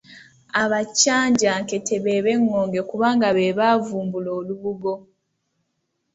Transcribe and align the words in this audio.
Abakyanjankete 0.61 1.95
be 2.03 2.15
b’Eŋŋonge 2.25 2.81
kubanga 2.89 3.27
be 3.35 3.55
baavumbula 3.57 4.29
olubugo. 4.39 4.93